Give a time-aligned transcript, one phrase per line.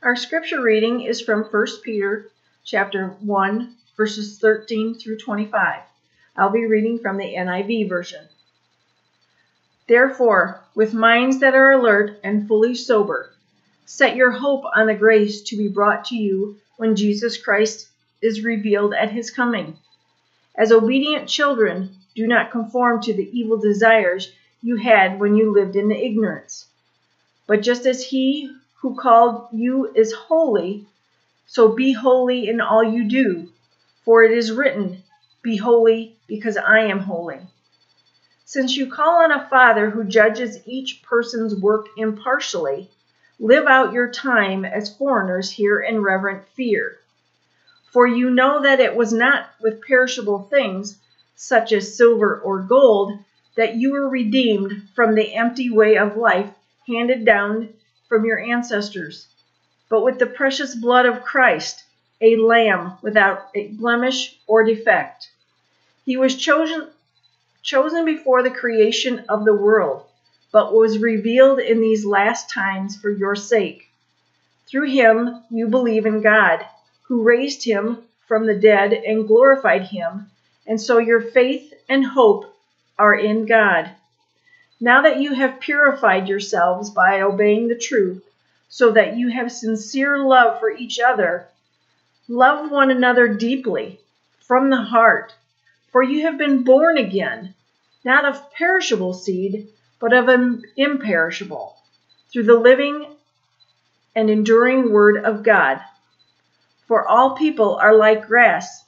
[0.00, 2.30] Our scripture reading is from 1 Peter
[2.64, 5.80] chapter 1 verses 13 through 25.
[6.36, 8.24] I'll be reading from the NIV version.
[9.88, 13.32] Therefore, with minds that are alert and fully sober,
[13.86, 17.88] set your hope on the grace to be brought to you when Jesus Christ
[18.22, 19.76] is revealed at his coming.
[20.54, 24.30] As obedient children, do not conform to the evil desires
[24.62, 26.66] you had when you lived in ignorance.
[27.48, 30.86] But just as he who called you is holy,
[31.46, 33.48] so be holy in all you do.
[34.04, 35.02] For it is written,
[35.42, 37.40] Be holy, because I am holy.
[38.44, 42.88] Since you call on a Father who judges each person's work impartially,
[43.40, 46.98] live out your time as foreigners here in reverent fear.
[47.92, 50.98] For you know that it was not with perishable things,
[51.34, 53.18] such as silver or gold,
[53.56, 56.50] that you were redeemed from the empty way of life
[56.86, 57.74] handed down
[58.08, 59.26] from your ancestors,
[59.88, 61.84] but with the precious blood of Christ,
[62.20, 65.30] a lamb without a blemish or defect.
[66.04, 66.88] He was chosen
[67.62, 70.04] chosen before the creation of the world,
[70.52, 73.90] but was revealed in these last times for your sake.
[74.66, 76.64] Through him you believe in God,
[77.02, 80.30] who raised him from the dead and glorified him,
[80.66, 82.54] and so your faith and hope
[82.98, 83.90] are in God.
[84.80, 88.24] Now that you have purified yourselves by obeying the truth,
[88.68, 91.48] so that you have sincere love for each other,
[92.28, 93.98] love one another deeply
[94.38, 95.34] from the heart,
[95.90, 97.54] for you have been born again,
[98.04, 100.28] not of perishable seed, but of
[100.76, 101.76] imperishable,
[102.30, 103.06] through the living
[104.14, 105.80] and enduring word of God.
[106.86, 108.84] For all people are like grass,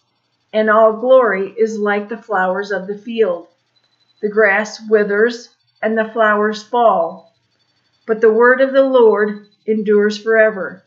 [0.52, 3.48] and all glory is like the flowers of the field.
[4.20, 5.48] The grass withers
[5.83, 7.34] and the flowers fall.
[8.06, 10.83] But the word of the Lord endures forever.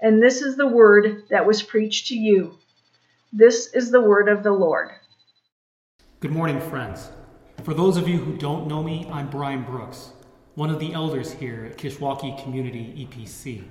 [0.00, 2.58] And this is the word that was preached to you.
[3.32, 4.90] This is the word of the Lord.
[6.20, 7.10] Good morning, friends.
[7.62, 10.12] For those of you who don't know me, I'm Brian Brooks,
[10.54, 13.64] one of the elders here at Kishwaukee Community EPC.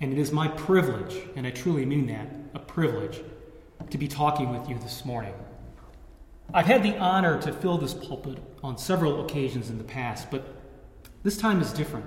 [0.00, 3.20] And it is my privilege, and I truly mean that, a privilege,
[3.90, 5.34] to be talking with you this morning.
[6.54, 10.56] I've had the honor to fill this pulpit on several occasions in the past, but
[11.22, 12.06] this time is different.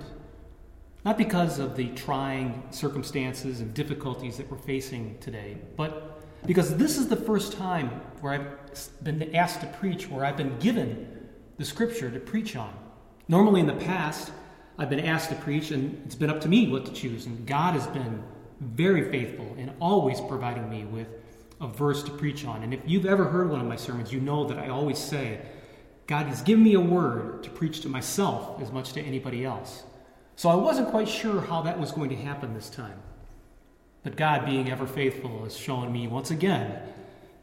[1.04, 6.98] Not because of the trying circumstances and difficulties that we're facing today, but because this
[6.98, 7.88] is the first time
[8.20, 12.72] where I've been asked to preach, where I've been given the scripture to preach on.
[13.28, 14.32] Normally in the past,
[14.78, 17.46] I've been asked to preach, and it's been up to me what to choose, and
[17.46, 18.22] God has been
[18.60, 21.08] very faithful in always providing me with
[21.60, 22.62] a verse to preach on.
[22.62, 25.40] And if you've ever heard one of my sermons, you know that I always say,
[26.12, 29.84] God has given me a word to preach to myself as much to anybody else.
[30.36, 33.00] So I wasn't quite sure how that was going to happen this time.
[34.02, 36.82] But God, being ever faithful, has shown me once again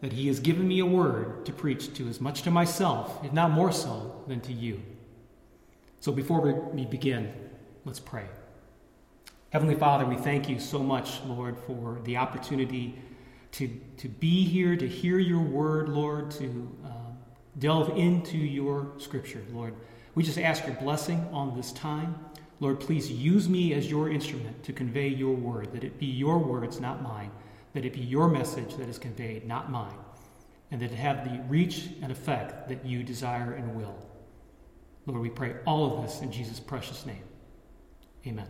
[0.02, 3.34] that He has given me a word to preach to as much to myself, if
[3.34, 4.84] not more so, than to you.
[6.00, 6.40] So before
[6.72, 7.34] we begin,
[7.86, 8.28] let's pray.
[9.50, 13.02] Heavenly Father, we thank you so much, Lord, for the opportunity
[13.54, 16.90] to, to be here, to hear your word, Lord, to uh,
[17.58, 19.74] delve into your scripture, Lord.
[20.16, 22.16] We just ask your blessing on this time.
[22.60, 26.38] Lord, please use me as your instrument to convey your word, that it be your
[26.38, 27.32] words, not mine,
[27.74, 29.98] that it be your message that is conveyed, not mine,
[30.72, 33.96] and that it have the reach and effect that you desire and will.
[35.06, 37.24] Lord, we pray all of this in Jesus' precious name.
[38.28, 38.48] Amen.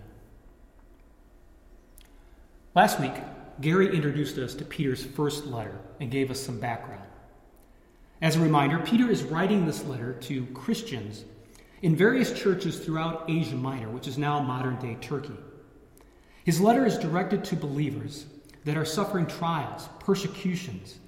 [2.75, 3.13] Last week,
[3.61, 7.08] Gary introduced us to Peter's first letter and gave us some background.
[8.21, 11.23] As a reminder, Peter is writing this letter to Christians
[11.81, 15.37] in various churches throughout Asia Minor, which is now modern day Turkey.
[16.43, 18.25] His letter is directed to believers
[18.65, 20.99] that are suffering trials, persecutions,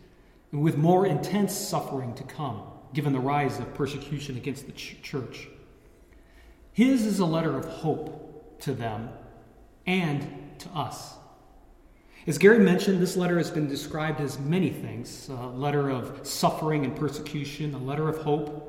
[0.51, 2.61] with more intense suffering to come,
[2.93, 5.49] given the rise of persecution against the ch- church.
[6.71, 9.09] His is a letter of hope to them
[9.85, 10.25] and
[10.59, 11.15] to us.
[12.27, 16.85] As Gary mentioned, this letter has been described as many things a letter of suffering
[16.85, 18.67] and persecution, a letter of hope,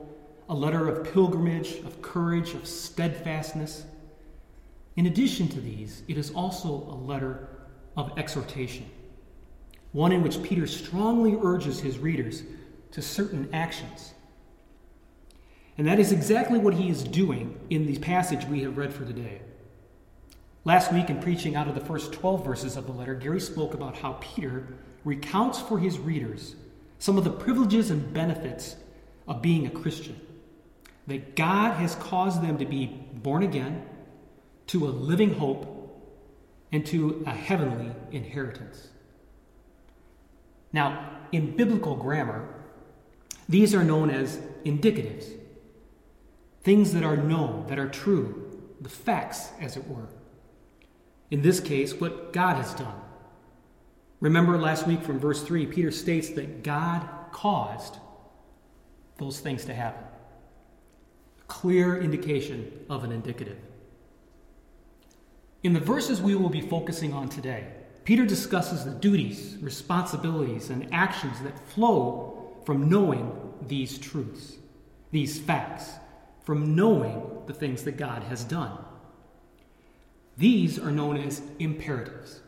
[0.49, 3.85] a letter of pilgrimage, of courage, of steadfastness.
[4.97, 7.49] In addition to these, it is also a letter
[7.95, 8.87] of exhortation,
[9.93, 12.43] one in which Peter strongly urges his readers
[12.93, 14.15] to certain actions.
[15.77, 19.05] And that is exactly what he is doing in the passage we have read for
[19.05, 19.43] today.
[20.65, 23.75] Last week, in preaching out of the first 12 verses of the letter, Gary spoke
[23.75, 24.69] about how Peter
[25.05, 26.55] recounts for his readers
[27.01, 28.77] some of the privileges and benefits
[29.27, 30.21] of being a Christian.
[31.09, 33.85] That God has caused them to be born again
[34.69, 35.67] to a living hope
[36.71, 38.89] and to a heavenly inheritance.
[40.73, 42.49] Now, in biblical grammar,
[43.49, 45.29] these are known as indicatives
[46.63, 50.07] things that are known, that are true, the facts, as it were.
[51.33, 53.01] In this case, what God has done.
[54.21, 57.97] Remember last week from verse 3, Peter states that God caused
[59.17, 60.05] those things to happen.
[61.49, 63.57] Clear indication of an indicative.
[65.63, 67.67] In the verses we will be focusing on today,
[68.05, 73.33] Peter discusses the duties, responsibilities, and actions that flow from knowing
[73.69, 74.57] these truths,
[75.13, 75.93] these facts,
[76.43, 78.77] from knowing the things that God has done.
[80.37, 82.41] These are known as imperatives.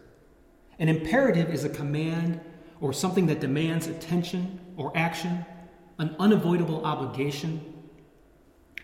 [0.78, 2.40] An imperative is a command
[2.80, 5.44] or something that demands attention or action,
[5.98, 7.60] an unavoidable obligation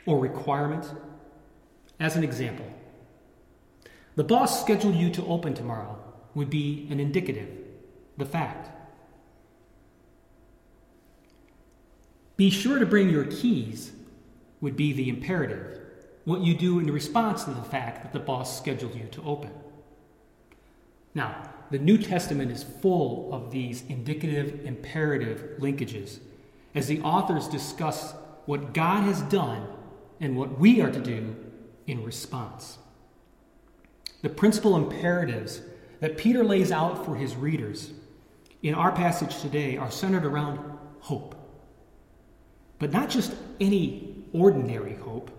[0.06, 0.90] or requirement.
[1.98, 2.66] As an example,
[4.16, 5.98] the boss scheduled you to open tomorrow
[6.34, 7.48] would be an indicative,
[8.16, 8.70] the fact.
[12.36, 13.92] Be sure to bring your keys
[14.60, 15.79] would be the imperative,
[16.24, 19.50] what you do in response to the fact that the boss scheduled you to open.
[21.14, 26.18] Now, the New Testament is full of these indicative imperative linkages
[26.74, 28.14] as the authors discuss
[28.46, 29.66] what God has done
[30.20, 31.36] and what we are to do
[31.86, 32.78] in response.
[34.22, 35.62] The principal imperatives
[36.00, 37.92] that Peter lays out for his readers
[38.62, 40.58] in our passage today are centered around
[41.00, 41.34] hope.
[42.78, 45.30] But not just any ordinary hope.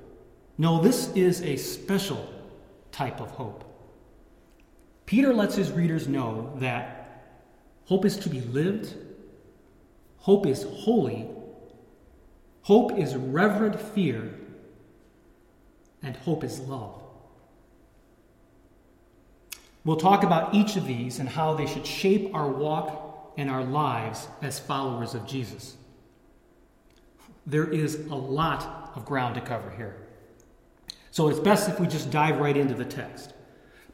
[0.61, 2.23] No, this is a special
[2.91, 3.63] type of hope.
[5.07, 7.25] Peter lets his readers know that
[7.85, 8.93] hope is to be lived,
[10.17, 11.27] hope is holy,
[12.61, 14.35] hope is reverent fear,
[16.03, 17.01] and hope is love.
[19.83, 23.63] We'll talk about each of these and how they should shape our walk and our
[23.63, 25.75] lives as followers of Jesus.
[27.47, 30.09] There is a lot of ground to cover here.
[31.11, 33.33] So it's best if we just dive right into the text.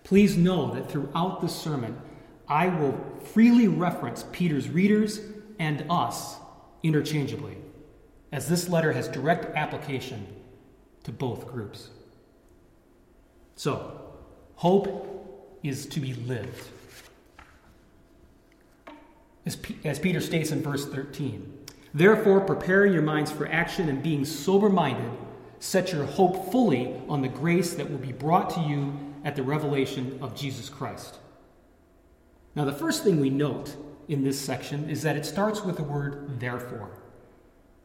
[0.03, 1.99] Please know that throughout this sermon,
[2.47, 2.97] I will
[3.33, 5.19] freely reference Peter's readers
[5.59, 6.37] and us
[6.83, 7.57] interchangeably,
[8.31, 10.25] as this letter has direct application
[11.03, 11.89] to both groups.
[13.55, 13.99] So,
[14.55, 16.67] hope is to be lived.
[19.45, 24.03] As, P- as Peter states in verse 13, therefore preparing your minds for action and
[24.03, 25.09] being sober minded,
[25.59, 28.93] set your hope fully on the grace that will be brought to you
[29.23, 31.17] at the revelation of Jesus Christ.
[32.55, 33.75] Now, the first thing we note
[34.07, 36.91] in this section is that it starts with the word therefore.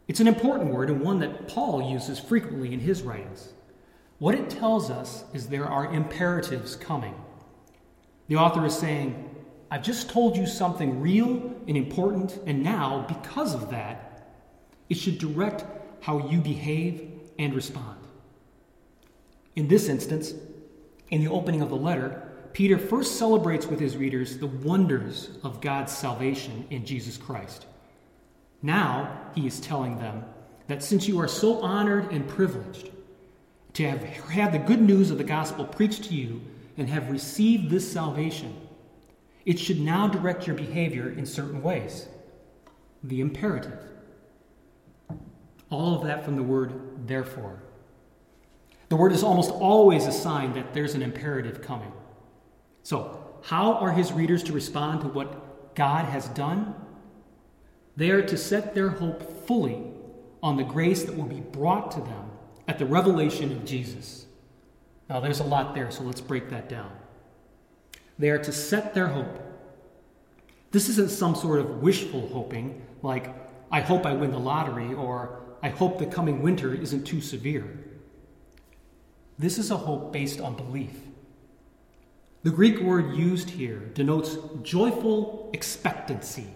[0.09, 3.53] It's an important word and one that Paul uses frequently in his writings.
[4.19, 7.15] What it tells us is there are imperatives coming.
[8.29, 9.29] The author is saying,
[9.71, 14.29] I've just told you something real and important, and now, because of that,
[14.89, 15.65] it should direct
[16.03, 17.99] how you behave and respond.
[19.57, 20.35] In this instance,
[21.11, 25.61] in the opening of the letter, Peter first celebrates with his readers the wonders of
[25.61, 27.67] God's salvation in Jesus Christ.
[28.63, 30.25] Now, he is telling them
[30.69, 32.91] that since you are so honored and privileged
[33.75, 36.41] to have had the good news of the gospel preached to you
[36.77, 38.55] and have received this salvation,
[39.45, 42.07] it should now direct your behavior in certain ways.
[43.03, 43.85] The imperative.
[45.73, 47.63] All of that from the word therefore.
[48.91, 51.91] The word is almost always a sign that there's an imperative coming.
[52.83, 56.75] So, how are his readers to respond to what God has done?
[57.97, 59.83] They are to set their hope fully
[60.43, 62.31] on the grace that will be brought to them
[62.69, 64.27] at the revelation of Jesus.
[65.09, 66.93] Now, there's a lot there, so let's break that down.
[68.19, 69.41] They are to set their hope.
[70.71, 73.35] This isn't some sort of wishful hoping, like,
[73.71, 77.79] I hope I win the lottery, or I hope the coming winter isn't too severe.
[79.39, 80.97] This is a hope based on belief.
[82.43, 86.49] The Greek word used here denotes joyful expectancy.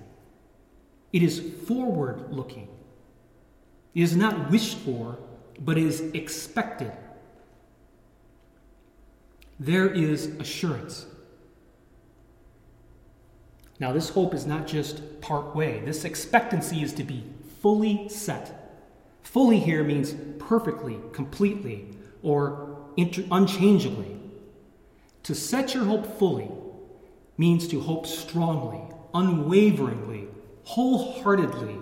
[1.13, 2.69] It is forward looking.
[3.95, 5.19] It is not wished for,
[5.59, 6.93] but is expected
[9.59, 11.07] there is assurance.
[13.79, 17.25] Now, this hope is not just part way, this expectancy is to be
[17.61, 18.56] fully set.
[19.27, 21.89] Fully here means perfectly, completely,
[22.23, 24.17] or inter- unchangeably.
[25.25, 26.49] To set your hope fully
[27.37, 28.81] means to hope strongly,
[29.13, 30.29] unwaveringly,
[30.63, 31.77] wholeheartedly,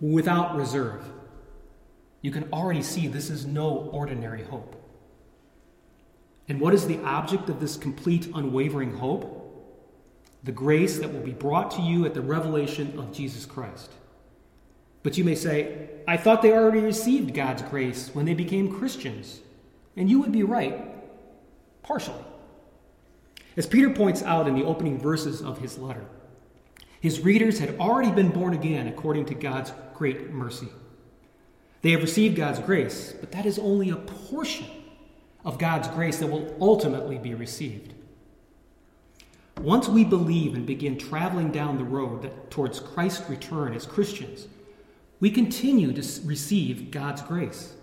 [0.00, 1.04] without reserve.
[2.22, 4.80] You can already see this is no ordinary hope.
[6.48, 9.42] And what is the object of this complete, unwavering hope?
[10.44, 13.90] The grace that will be brought to you at the revelation of Jesus Christ.
[15.06, 19.38] But you may say, I thought they already received God's grace when they became Christians.
[19.96, 20.84] And you would be right,
[21.84, 22.24] partially.
[23.56, 26.04] As Peter points out in the opening verses of his letter,
[27.00, 30.70] his readers had already been born again according to God's great mercy.
[31.82, 34.66] They have received God's grace, but that is only a portion
[35.44, 37.94] of God's grace that will ultimately be received.
[39.60, 44.48] Once we believe and begin traveling down the road towards Christ's return as Christians,
[45.20, 47.74] we continue to receive God's grace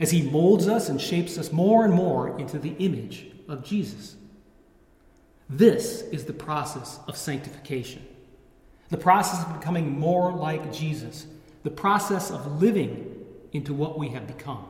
[0.00, 4.16] as He molds us and shapes us more and more into the image of Jesus.
[5.48, 8.06] This is the process of sanctification,
[8.88, 11.26] the process of becoming more like Jesus,
[11.62, 14.64] the process of living into what we have become.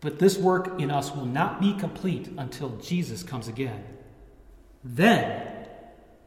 [0.00, 3.84] But this work in us will not be complete until Jesus comes again.
[4.84, 5.57] Then,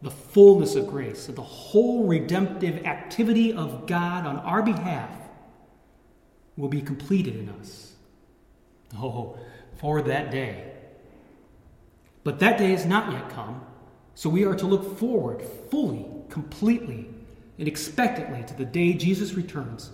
[0.02, 5.10] the fullness of grace, the whole redemptive activity of God on our behalf,
[6.58, 7.94] will be completed in us.
[8.98, 9.38] Oh,
[9.80, 10.74] for that day.
[12.24, 13.62] But that day has not yet come,
[14.16, 17.10] so we are to look forward fully, completely,
[17.58, 19.92] and expectantly to the day Jesus returns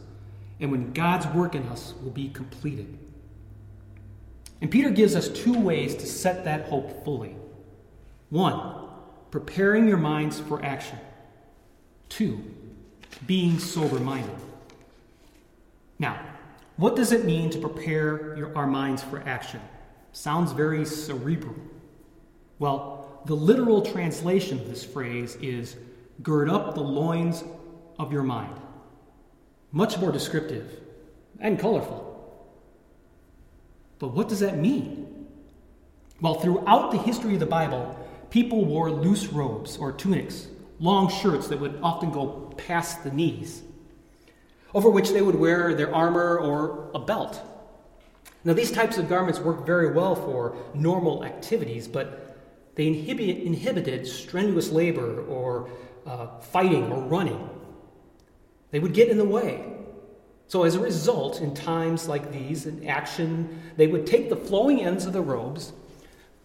[0.60, 2.98] and when God's work in us will be completed.
[4.60, 7.36] And Peter gives us two ways to set that hope fully.
[8.30, 8.87] One,
[9.32, 10.98] preparing your minds for action.
[12.10, 12.44] Two,
[13.26, 14.36] being sober minded.
[16.00, 16.20] Now,
[16.78, 19.60] what does it mean to prepare your, our minds for action?
[20.12, 21.56] Sounds very cerebral.
[22.60, 25.76] Well, the literal translation of this phrase is
[26.24, 27.44] gird up the loins
[28.00, 28.56] of your mind.
[29.72, 30.80] Much more descriptive
[31.40, 32.06] and colorful.
[34.00, 35.28] But what does that mean?
[36.22, 40.48] Well, throughout the history of the Bible, people wore loose robes or tunics,
[40.80, 43.62] long shirts that would often go past the knees,
[44.74, 47.42] over which they would wear their armor or a belt.
[48.44, 52.38] Now, these types of garments work very well for normal activities, but
[52.76, 55.70] they inhibit, inhibited strenuous labor or
[56.06, 57.50] uh, fighting or running.
[58.72, 59.74] They would get in the way.
[60.48, 64.82] So, as a result, in times like these, in action, they would take the flowing
[64.82, 65.74] ends of the robes,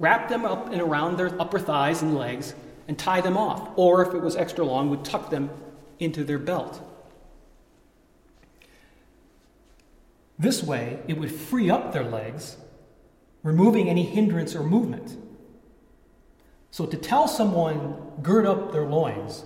[0.02, 2.54] wrap them up and around their upper thighs and legs,
[2.88, 3.71] and tie them off.
[3.76, 5.49] Or, if it was extra long, would tuck them
[6.00, 6.82] into their belt.
[10.37, 12.56] This way, it would free up their legs,
[13.44, 15.16] removing any hindrance or movement.
[16.73, 19.44] So, to tell someone, gird up their loins,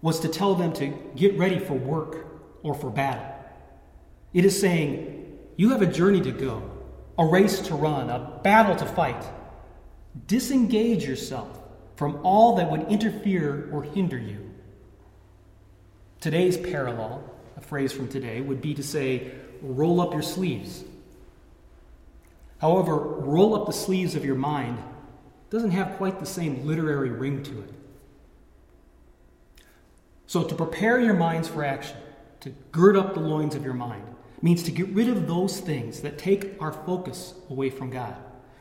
[0.00, 2.24] was to tell them to get ready for work
[2.62, 3.34] or for battle.
[4.32, 6.62] It is saying, You have a journey to go,
[7.18, 9.24] a race to run, a battle to fight.
[10.26, 11.58] Disengage yourself
[11.96, 14.50] from all that would interfere or hinder you.
[16.20, 17.22] Today's parallel,
[17.56, 20.84] a phrase from today, would be to say, Roll up your sleeves.
[22.58, 24.78] However, roll up the sleeves of your mind
[25.50, 27.70] doesn't have quite the same literary ring to it.
[30.26, 31.96] So, to prepare your minds for action,
[32.40, 34.04] to gird up the loins of your mind,
[34.42, 38.14] means to get rid of those things that take our focus away from God.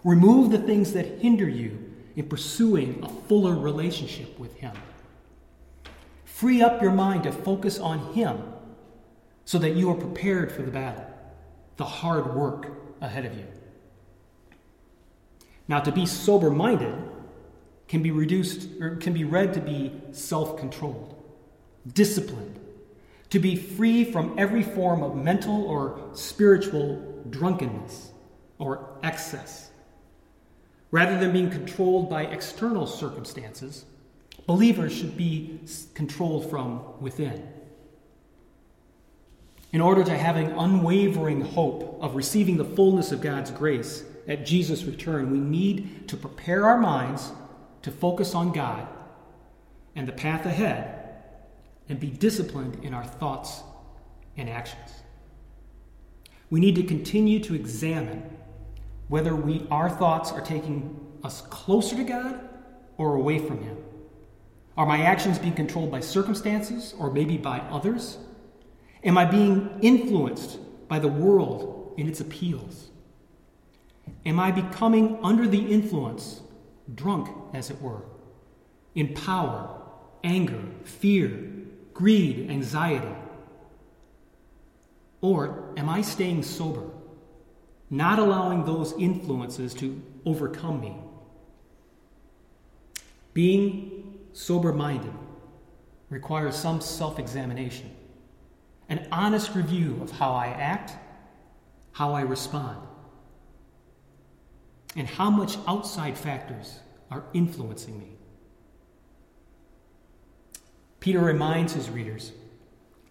[0.03, 4.73] Remove the things that hinder you in pursuing a fuller relationship with Him.
[6.25, 8.41] Free up your mind to focus on Him
[9.45, 11.05] so that you are prepared for the battle,
[11.77, 12.69] the hard work
[13.01, 13.45] ahead of you.
[15.67, 16.95] Now, to be sober minded
[17.87, 21.15] can be reduced or can be read to be self controlled,
[21.93, 22.59] disciplined,
[23.29, 28.11] to be free from every form of mental or spiritual drunkenness
[28.57, 29.66] or excess.
[30.91, 33.85] Rather than being controlled by external circumstances,
[34.45, 35.59] believers should be
[35.93, 37.47] controlled from within.
[39.73, 44.85] In order to having unwavering hope of receiving the fullness of God's grace at Jesus'
[44.85, 47.31] return, we need to prepare our minds
[47.81, 48.87] to focus on God
[49.95, 50.93] and the path ahead
[51.89, 53.61] and be disciplined in our thoughts
[54.37, 54.91] and actions.
[56.49, 58.29] We need to continue to examine
[59.07, 62.39] whether we, our thoughts are taking us closer to God
[62.97, 63.77] or away from Him.
[64.77, 68.17] Are my actions being controlled by circumstances or maybe by others?
[69.03, 72.89] Am I being influenced by the world in its appeals?
[74.25, 76.41] Am I becoming under the influence,
[76.93, 78.03] drunk as it were,
[78.95, 79.81] in power,
[80.23, 81.49] anger, fear,
[81.93, 83.15] greed, anxiety?
[85.21, 86.89] Or am I staying sober,
[87.89, 90.95] not allowing those influences to overcome me.
[93.33, 95.13] Being sober minded
[96.09, 97.95] requires some self examination,
[98.89, 100.93] an honest review of how I act,
[101.91, 102.79] how I respond,
[104.95, 106.79] and how much outside factors
[107.09, 108.17] are influencing me.
[110.99, 112.31] Peter reminds his readers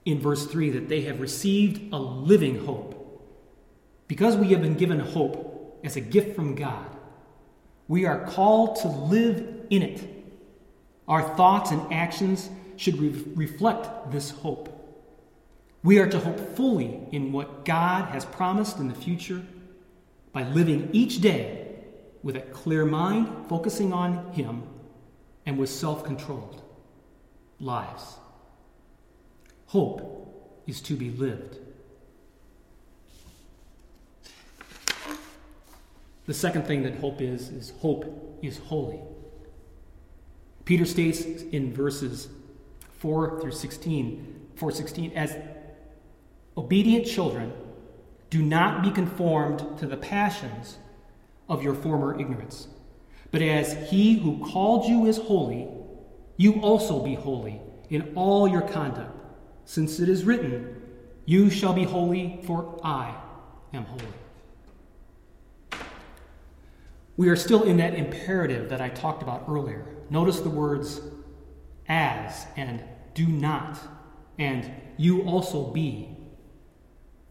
[0.04, 2.95] in verse 3 that they have received a living hope.
[4.08, 6.96] Because we have been given hope as a gift from God,
[7.88, 10.02] we are called to live in it.
[11.08, 14.72] Our thoughts and actions should re- reflect this hope.
[15.82, 19.42] We are to hope fully in what God has promised in the future
[20.32, 21.76] by living each day
[22.22, 24.64] with a clear mind, focusing on Him,
[25.46, 26.62] and with self controlled
[27.60, 28.16] lives.
[29.66, 31.58] Hope is to be lived.
[36.26, 39.00] The second thing that hope is, is hope is holy.
[40.64, 42.28] Peter states in verses
[42.98, 45.36] 4 through 16, 416, as
[46.56, 47.52] obedient children,
[48.30, 50.78] do not be conformed to the passions
[51.48, 52.66] of your former ignorance.
[53.30, 55.68] But as he who called you is holy,
[56.36, 59.12] you also be holy in all your conduct,
[59.64, 60.82] since it is written,
[61.24, 63.14] You shall be holy, for I
[63.72, 64.25] am holy.
[67.16, 69.86] We are still in that imperative that I talked about earlier.
[70.10, 71.00] Notice the words
[71.88, 72.82] as and
[73.14, 73.78] do not
[74.38, 76.16] and you also be.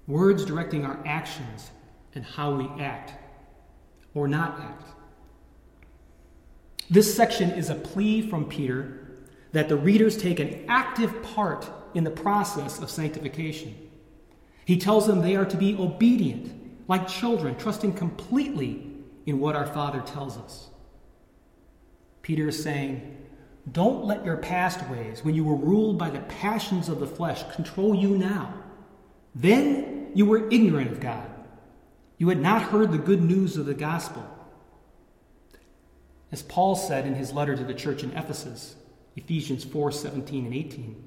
[0.08, 1.70] Words directing our actions
[2.14, 3.14] and how we act
[4.14, 4.88] or not act.
[6.90, 9.02] This section is a plea from Peter
[9.52, 13.76] that the readers take an active part in the process of sanctification.
[14.66, 18.95] He tells them they are to be obedient, like children, trusting completely
[19.26, 20.70] in what our Father tells us.
[22.22, 23.18] Peter is saying,
[23.72, 27.44] Don't let your past ways, when you were ruled by the passions of the flesh,
[27.54, 28.54] control you now.
[29.34, 31.30] Then you were ignorant of God.
[32.18, 34.26] You had not heard the good news of the gospel.
[36.32, 38.76] As Paul said in his letter to the church in Ephesus,
[39.16, 41.04] Ephesians 4 17 and 18.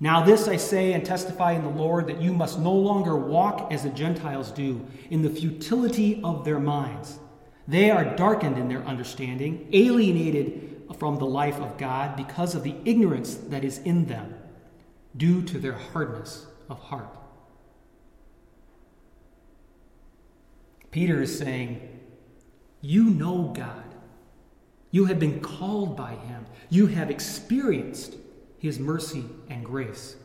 [0.00, 3.72] Now, this I say and testify in the Lord that you must no longer walk
[3.72, 7.18] as the Gentiles do, in the futility of their minds.
[7.66, 12.76] They are darkened in their understanding, alienated from the life of God because of the
[12.84, 14.34] ignorance that is in them,
[15.16, 17.18] due to their hardness of heart.
[20.90, 22.00] Peter is saying,
[22.80, 23.84] You know God.
[24.90, 26.46] You have been called by Him.
[26.70, 28.14] You have experienced
[28.58, 30.16] His mercy and grace.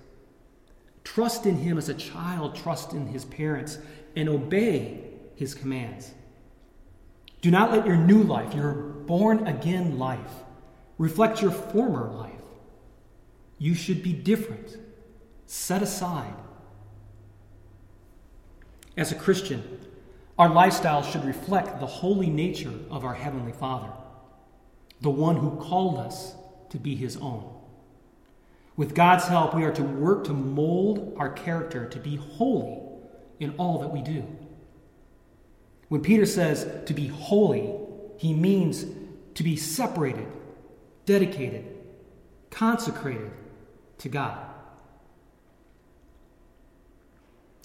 [1.04, 3.78] Trust in Him as a child, trust in His parents,
[4.16, 5.02] and obey
[5.36, 6.12] His commands.
[7.42, 10.44] Do not let your new life, your born again life,
[10.98, 12.32] reflect your former life.
[13.58, 14.78] You should be different,
[15.46, 16.34] set aside.
[18.96, 19.80] As a Christian,
[20.38, 23.92] our lifestyle should reflect the holy nature of our Heavenly Father
[25.04, 26.34] the one who called us
[26.70, 27.53] to be his own.
[28.76, 32.80] With God's help, we are to work to mold our character to be holy
[33.40, 34.26] in all that we do.
[35.90, 37.76] When Peter says to be holy,
[38.18, 38.86] he means
[39.36, 40.28] to be separated,
[41.06, 41.66] dedicated,
[42.50, 43.32] consecrated
[44.00, 44.40] to God.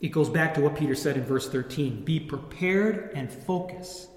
[0.01, 4.09] It goes back to what Peter said in verse 13 be prepared and focus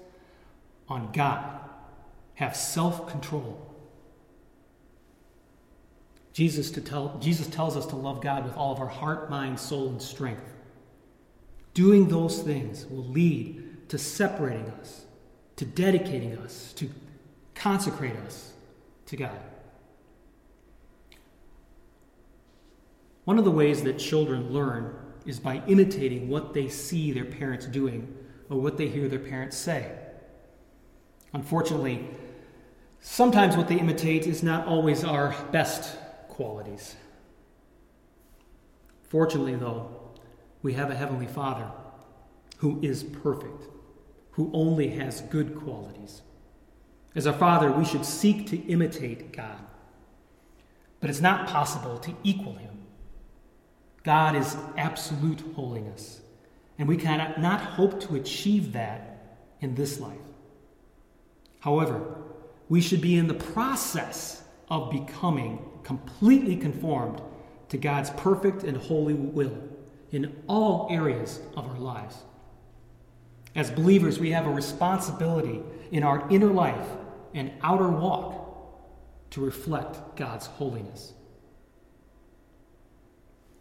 [0.88, 1.62] on God
[2.34, 3.71] have self control.
[6.32, 9.60] Jesus, to tell, Jesus tells us to love God with all of our heart, mind,
[9.60, 10.54] soul, and strength.
[11.74, 15.04] Doing those things will lead to separating us,
[15.56, 16.88] to dedicating us, to
[17.54, 18.52] consecrate us
[19.06, 19.38] to God.
[23.24, 27.66] One of the ways that children learn is by imitating what they see their parents
[27.66, 28.16] doing
[28.50, 29.92] or what they hear their parents say.
[31.32, 32.06] Unfortunately,
[33.00, 35.96] sometimes what they imitate is not always our best
[36.42, 36.96] qualities.
[39.08, 40.10] Fortunately, though,
[40.62, 41.70] we have a Heavenly Father
[42.56, 43.68] who is perfect,
[44.32, 46.22] who only has good qualities.
[47.14, 49.58] As our Father, we should seek to imitate God.
[50.98, 52.86] But it's not possible to equal Him.
[54.02, 56.22] God is absolute holiness,
[56.76, 60.26] and we cannot not hope to achieve that in this life.
[61.60, 62.16] However,
[62.68, 67.20] we should be in the process of becoming completely conformed
[67.68, 69.56] to God's perfect and holy will
[70.10, 72.16] in all areas of our lives.
[73.54, 76.86] As believers, we have a responsibility in our inner life
[77.34, 81.12] and outer walk to reflect God's holiness.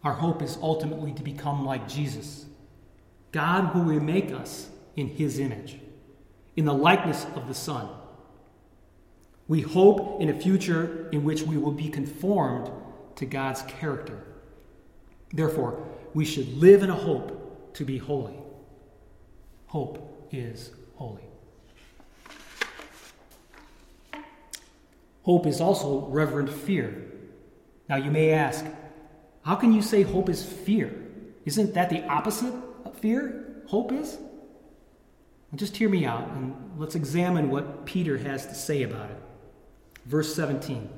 [0.04, 2.46] Our hope is ultimately to become like Jesus.
[3.32, 5.80] God who will remake us in his image,
[6.56, 7.88] in the likeness of the Son.
[9.52, 12.72] We hope in a future in which we will be conformed
[13.18, 14.24] to God's character.
[15.34, 18.38] Therefore, we should live in a hope to be holy.
[19.68, 21.26] Hope is holy.
[25.24, 27.12] Hope is also reverent fear.
[27.90, 28.64] Now, you may ask,
[29.42, 30.96] how can you say hope is fear?
[31.44, 32.54] Isn't that the opposite
[32.86, 33.64] of fear?
[33.68, 34.18] Hope is?
[35.56, 39.18] Just hear me out and let's examine what Peter has to say about it.
[40.06, 40.90] Verse 17.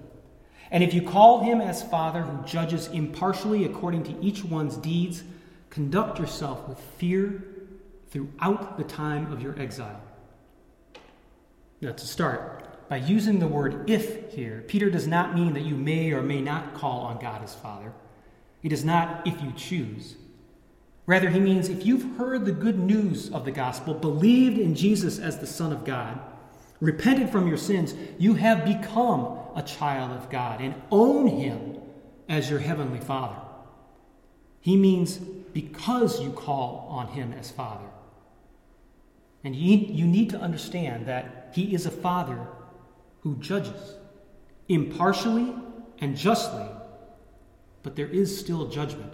[0.71, 5.23] And if you call him as Father who judges impartially according to each one's deeds,
[5.69, 7.43] conduct yourself with fear
[8.09, 10.01] throughout the time of your exile.
[11.81, 15.75] Now, to start, by using the word if here, Peter does not mean that you
[15.75, 17.91] may or may not call on God as Father.
[18.63, 20.15] It is not if you choose.
[21.05, 25.19] Rather, he means if you've heard the good news of the gospel, believed in Jesus
[25.19, 26.19] as the Son of God,
[26.83, 31.79] repented from your sins, you have become a child of God and own him
[32.27, 33.37] as your heavenly Father.
[34.59, 37.89] He means because you call on him as Father.
[39.43, 42.47] And you, you need to understand that he is a Father
[43.21, 43.95] who judges
[44.67, 45.53] impartially
[45.99, 46.67] and justly
[47.83, 49.13] but there is still judgment.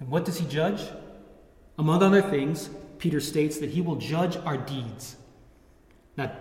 [0.00, 0.80] And what does he judge?
[1.76, 5.16] Among other things, Peter states that he will judge our deeds.
[6.16, 6.32] Now,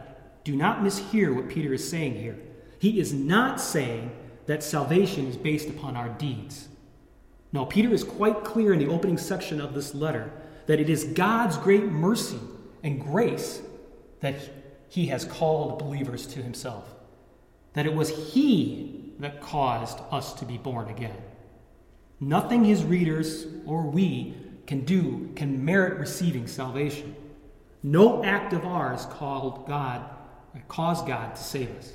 [0.43, 2.37] do not mishear what Peter is saying here.
[2.79, 4.11] He is not saying
[4.47, 6.67] that salvation is based upon our deeds.
[7.53, 10.31] No, Peter is quite clear in the opening section of this letter
[10.67, 12.39] that it is God's great mercy
[12.83, 13.61] and grace
[14.21, 14.35] that
[14.89, 16.85] he has called believers to himself.
[17.73, 21.15] That it was he that caused us to be born again.
[22.19, 24.35] Nothing his readers or we
[24.67, 27.15] can do can merit receiving salvation.
[27.83, 30.03] No act of ours called God
[30.67, 31.93] caused God to save us.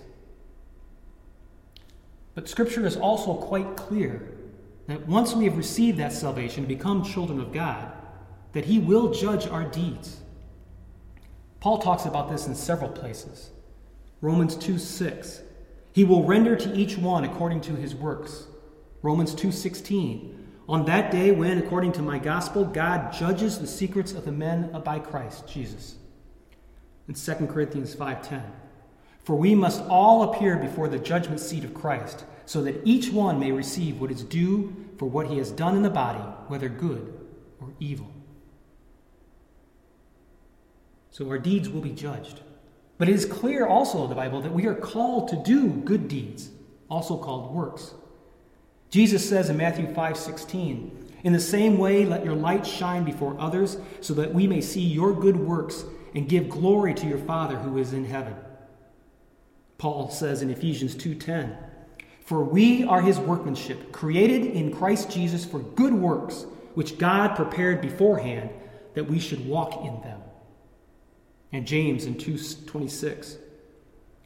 [2.34, 4.32] But Scripture is also quite clear
[4.86, 7.90] that once we have received that salvation, and become children of God,
[8.52, 10.20] that He will judge our deeds.
[11.60, 13.50] Paul talks about this in several places.
[14.20, 15.40] Romans 2 6.
[15.92, 18.46] He will render to each one according to his works.
[19.00, 20.34] Romans 2:16.
[20.68, 24.70] On that day when according to my gospel God judges the secrets of the men
[24.84, 25.96] by Christ Jesus.
[27.08, 28.42] In 2 Corinthians 5:10.
[29.22, 33.40] For we must all appear before the judgment seat of Christ, so that each one
[33.40, 37.12] may receive what is due for what he has done in the body, whether good
[37.60, 38.06] or evil.
[41.10, 42.40] So our deeds will be judged.
[42.98, 46.08] But it is clear also in the Bible that we are called to do good
[46.08, 46.50] deeds,
[46.88, 47.94] also called works.
[48.90, 53.36] Jesus says in Matthew 5 16, In the same way, let your light shine before
[53.38, 57.56] others, so that we may see your good works and give glory to your Father
[57.56, 58.34] who is in heaven.
[59.78, 61.56] Paul says in Ephesians 2:10,
[62.24, 67.80] "For we are his workmanship, created in Christ Jesus for good works, which God prepared
[67.80, 68.50] beforehand
[68.94, 70.20] that we should walk in them."
[71.52, 73.38] and James in 2:26.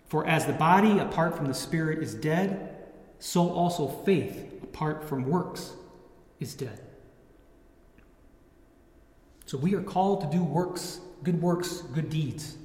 [0.07, 2.77] For as the body apart from the spirit is dead,
[3.21, 5.75] so also faith apart from works
[6.41, 6.81] is dead.
[9.47, 12.57] So we are called to do works, good works, good deeds.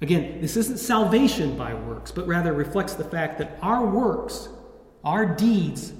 [0.00, 4.48] Again, this isn't salvation by works, but rather reflects the fact that our works,
[5.04, 5.92] our deeds,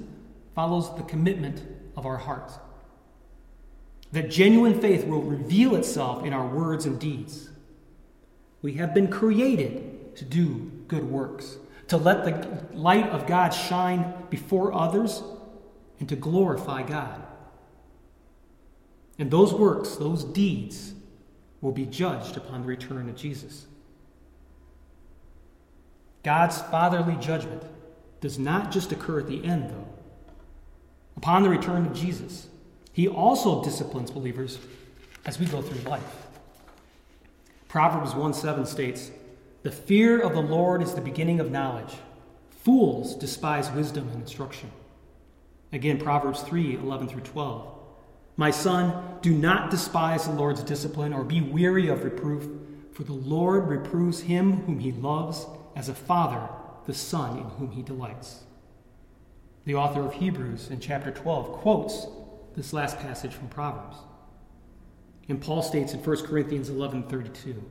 [0.55, 1.61] follows the commitment
[1.95, 2.57] of our hearts.
[4.11, 7.49] That genuine faith will reveal itself in our words and deeds.
[8.61, 11.57] We have been created to do good works,
[11.89, 15.21] to let the light of God shine before others,
[15.99, 17.21] and to glorify God.
[19.17, 20.93] And those works, those deeds,
[21.61, 23.65] will be judged upon the return of Jesus.
[26.23, 27.63] God's fatherly judgment
[28.21, 29.87] does not just occur at the end, though.
[31.17, 32.47] Upon the return of Jesus,
[32.93, 34.59] he also disciplines believers
[35.25, 36.27] as we go through life.
[37.67, 39.11] Proverbs 1 7 states,
[39.61, 41.95] The fear of the Lord is the beginning of knowledge.
[42.49, 44.71] Fools despise wisdom and instruction.
[45.73, 47.67] Again, Proverbs 3 11 through 12.
[48.37, 52.47] My son, do not despise the Lord's discipline or be weary of reproof,
[52.93, 55.45] for the Lord reproves him whom he loves,
[55.75, 56.47] as a father
[56.85, 58.43] the son in whom he delights.
[59.65, 62.07] The author of Hebrews in chapter 12 quotes
[62.55, 63.97] this last passage from Proverbs.
[65.27, 67.61] And Paul states in 1 Corinthians 11:32,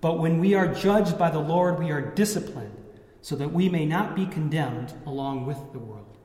[0.00, 2.76] "But when we are judged by the Lord, we are disciplined,
[3.20, 6.16] so that we may not be condemned along with the world."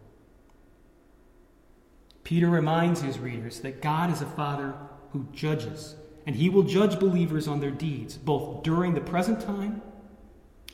[2.24, 4.74] Peter reminds his readers that God is a father
[5.12, 9.82] who judges, and he will judge believers on their deeds, both during the present time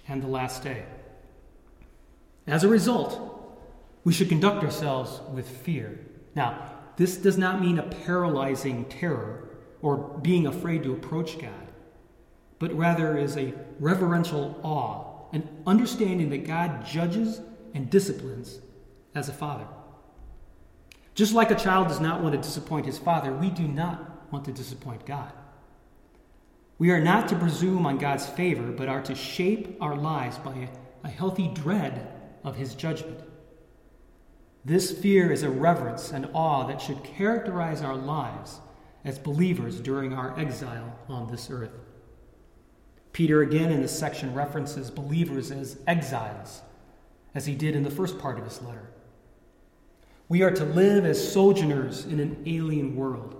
[0.08, 0.86] and the last day.
[2.48, 3.20] As a result,
[4.04, 6.00] we should conduct ourselves with fear.
[6.36, 9.50] Now, this does not mean a paralyzing terror
[9.82, 11.71] or being afraid to approach God,
[12.62, 17.42] but rather is a reverential awe, an understanding that God judges
[17.74, 18.60] and disciplines
[19.16, 19.66] as a father.
[21.16, 24.46] Just like a child does not want to disappoint his father, we do not want
[24.46, 25.34] to disappoint God.
[26.78, 30.70] We are not to presume on God's favor, but are to shape our lives by
[31.04, 33.22] a, healthy dread of his judgment.
[34.64, 38.60] This fear is a reverence and awe that should characterize our lives
[39.04, 41.72] as believers during our exile on this earth.
[43.14, 46.62] Peter, again in this section, references believers as exiles,
[47.36, 48.90] as he did in the first part of his letter.
[50.30, 53.36] We are to live as sojourners in an alien world,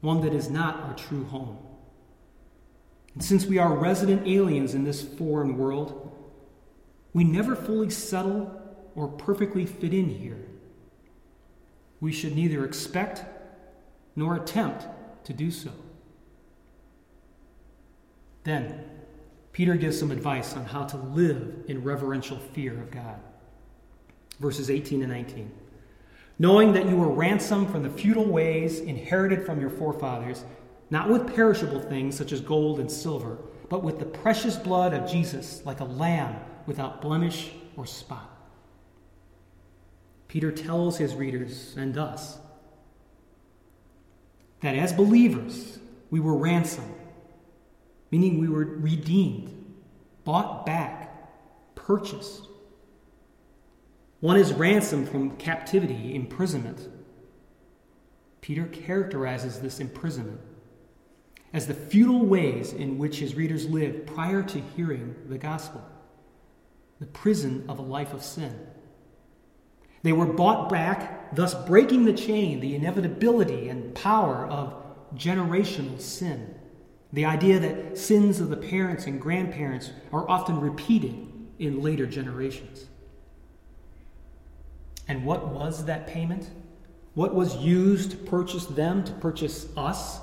[0.00, 1.58] one that is not our true home.
[3.14, 6.10] And since we are resident aliens in this foreign world,
[7.12, 8.60] we never fully settle
[8.96, 10.44] or perfectly fit in here.
[12.00, 13.24] We should neither expect
[14.16, 14.86] nor attempt
[15.24, 15.70] to do so.
[18.44, 18.84] Then,
[19.52, 23.18] Peter gives some advice on how to live in reverential fear of God.
[24.40, 25.50] Verses 18 and 19.
[26.38, 30.44] Knowing that you were ransomed from the futile ways inherited from your forefathers,
[30.90, 35.10] not with perishable things such as gold and silver, but with the precious blood of
[35.10, 38.30] Jesus, like a lamb without blemish or spot.
[40.28, 42.38] Peter tells his readers and us
[44.60, 45.78] that as believers,
[46.10, 46.94] we were ransomed,
[48.14, 49.52] meaning we were redeemed,
[50.22, 52.46] bought back, purchased.
[54.20, 56.88] One is ransomed from captivity, imprisonment.
[58.40, 60.40] Peter characterizes this imprisonment
[61.52, 65.84] as the futile ways in which his readers lived prior to hearing the gospel,
[67.00, 68.56] the prison of a life of sin.
[70.04, 74.72] They were bought back, thus breaking the chain, the inevitability and power of
[75.16, 76.54] generational sin.
[77.14, 81.14] The idea that sins of the parents and grandparents are often repeated
[81.60, 82.86] in later generations.
[85.06, 86.50] And what was that payment?
[87.14, 90.18] What was used to purchase them, to purchase us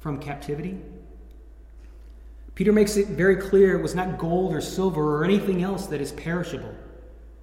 [0.00, 0.80] from captivity?
[2.56, 6.00] Peter makes it very clear it was not gold or silver or anything else that
[6.00, 6.74] is perishable.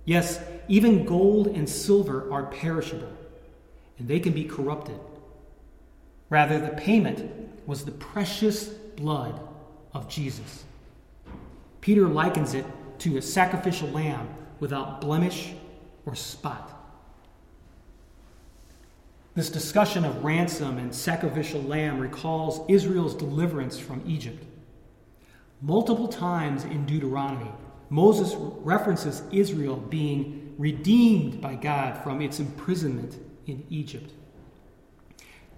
[0.04, 3.14] Yes, even gold and silver are perishable,
[3.98, 5.00] and they can be corrupted.
[6.32, 7.30] Rather, the payment
[7.68, 9.38] was the precious blood
[9.94, 10.64] of Jesus.
[11.82, 12.66] Peter likens it
[13.00, 14.30] to a sacrificial lamb
[14.62, 15.52] without blemish
[16.06, 16.72] or spot.
[19.36, 24.42] This discussion of ransom and sacrificial lamb recalls Israel's deliverance from Egypt.
[25.62, 27.52] Multiple times in Deuteronomy,
[27.90, 33.18] Moses references Israel being redeemed by God from its imprisonment
[33.48, 34.14] in Egypt.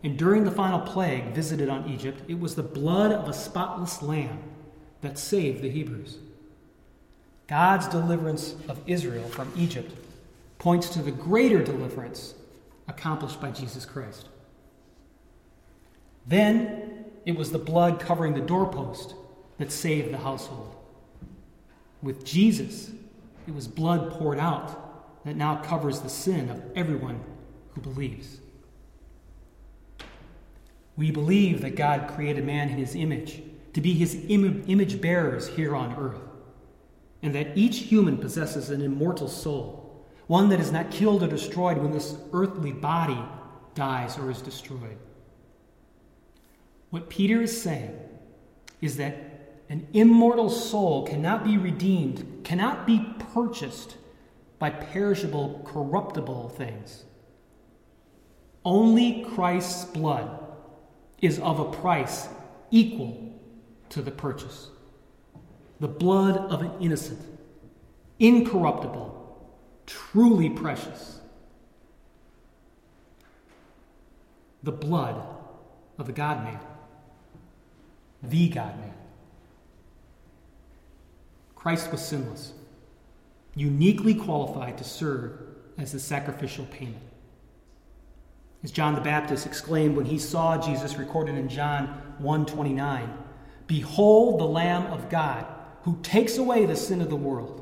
[0.03, 4.01] And during the final plague visited on Egypt, it was the blood of a spotless
[4.01, 4.43] lamb
[5.01, 6.17] that saved the Hebrews.
[7.47, 9.93] God's deliverance of Israel from Egypt
[10.59, 12.35] points to the greater deliverance
[12.87, 14.27] accomplished by Jesus Christ.
[16.25, 19.15] Then it was the blood covering the doorpost
[19.57, 20.75] that saved the household.
[22.01, 22.91] With Jesus,
[23.47, 27.21] it was blood poured out that now covers the sin of everyone
[27.71, 28.39] who believes.
[30.95, 33.41] We believe that God created man in his image
[33.73, 36.21] to be his Im- image bearers here on earth,
[37.21, 41.77] and that each human possesses an immortal soul, one that is not killed or destroyed
[41.77, 43.19] when this earthly body
[43.73, 44.97] dies or is destroyed.
[46.91, 47.97] What Peter is saying
[48.81, 53.03] is that an immortal soul cannot be redeemed, cannot be
[53.33, 53.97] purchased
[54.59, 57.05] by perishable, corruptible things.
[58.63, 60.42] Only Christ's blood
[61.23, 62.27] is of a price
[62.69, 63.33] equal
[63.87, 64.67] to the purchase.
[65.79, 67.21] The blood of an innocent,
[68.19, 69.49] incorruptible,
[69.85, 71.19] truly precious.
[74.63, 75.25] The blood
[75.97, 76.59] of the God man,
[78.21, 78.93] the God man.
[81.55, 82.51] Christ was sinless,
[83.55, 85.39] uniquely qualified to serve
[85.77, 87.12] as the sacrificial payment.
[88.63, 93.09] As John the Baptist exclaimed when he saw Jesus recorded in John 1:29,
[93.67, 95.45] "Behold the Lamb of God
[95.83, 97.59] who takes away the sin of the world."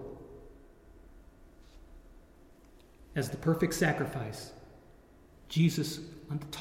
[3.15, 4.51] As the perfect sacrifice,
[5.49, 5.99] Jesus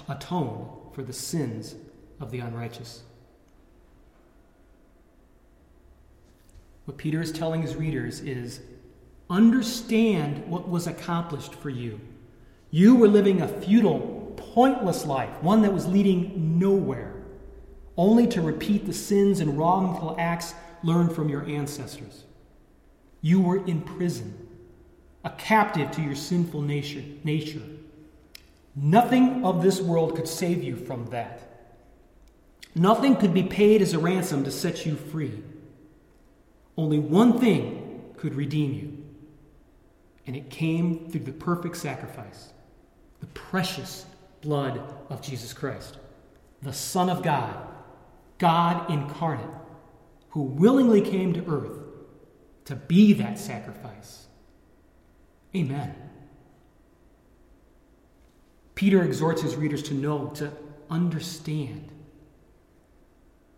[0.08, 1.76] atoned for the sins
[2.18, 3.02] of the unrighteous.
[6.86, 8.60] What Peter is telling his readers is
[9.28, 12.00] understand what was accomplished for you.
[12.70, 17.14] You were living a futile, pointless life, one that was leading nowhere,
[17.96, 22.24] only to repeat the sins and wrongful acts learned from your ancestors.
[23.20, 24.48] You were in prison,
[25.24, 27.62] a captive to your sinful nature.
[28.74, 31.42] Nothing of this world could save you from that.
[32.74, 35.42] Nothing could be paid as a ransom to set you free.
[36.78, 39.04] Only one thing could redeem you,
[40.26, 42.52] and it came through the perfect sacrifice,
[43.20, 44.06] the precious
[44.40, 45.98] blood of Jesus Christ,
[46.62, 47.56] the Son of God,
[48.38, 49.54] God incarnate,
[50.30, 51.78] who willingly came to earth
[52.66, 54.26] to be that sacrifice.
[55.54, 55.94] Amen.
[58.74, 60.52] Peter exhorts his readers to know, to
[60.88, 61.90] understand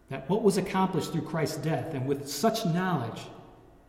[0.09, 3.23] that what was accomplished through Christ's death, and with such knowledge,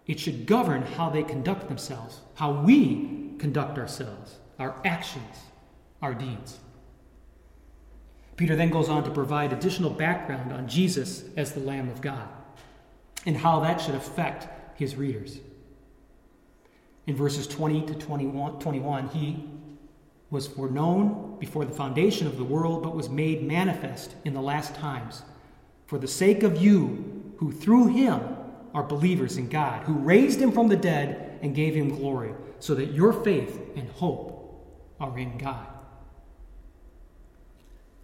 [0.06, 5.36] it should govern how they conduct themselves, how we conduct ourselves, our actions,
[6.02, 6.60] our deeds.
[8.36, 12.28] Peter then goes on to provide additional background on Jesus as the Lamb of God
[13.26, 14.48] and how that should affect
[14.80, 15.40] his readers.
[17.06, 19.50] In verses 20 to 21, 21 he
[20.30, 24.74] was foreknown before the foundation of the world, but was made manifest in the last
[24.76, 25.22] times
[25.94, 28.20] for the sake of you who through him
[28.74, 32.74] are believers in God, who raised him from the dead and gave him glory, so
[32.74, 34.66] that your faith and hope
[35.00, 35.68] are in God.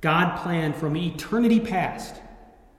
[0.02, 2.16] God planned from eternity past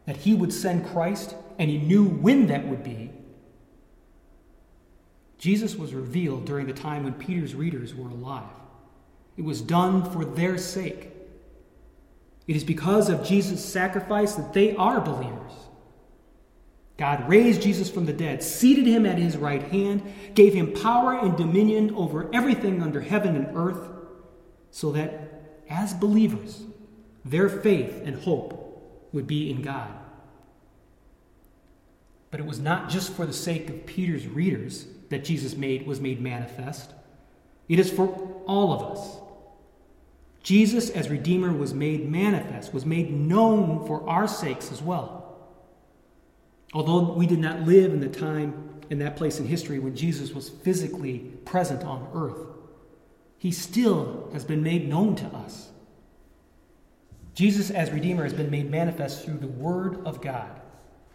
[0.06, 3.10] that he would send Christ, and he knew when that would be.
[5.38, 8.48] Jesus was revealed during the time when Peter's readers were alive.
[9.36, 11.10] It was done for their sake.
[12.46, 15.52] It is because of Jesus' sacrifice that they are believers.
[16.96, 20.02] God raised Jesus from the dead, seated him at his right hand,
[20.34, 23.88] gave him power and dominion over everything under heaven and earth,
[24.70, 26.64] so that as believers,
[27.24, 29.90] their faith and hope would be in God.
[32.30, 36.00] But it was not just for the sake of Peter's readers that Jesus made, was
[36.00, 36.92] made manifest.
[37.68, 38.06] It is for
[38.46, 39.16] all of us.
[40.42, 45.38] Jesus, as Redeemer, was made manifest, was made known for our sakes as well.
[46.72, 50.32] Although we did not live in the time, in that place in history when Jesus
[50.32, 52.46] was physically present on earth,
[53.38, 55.69] he still has been made known to us.
[57.40, 60.60] Jesus, as Redeemer, has been made manifest through the Word of God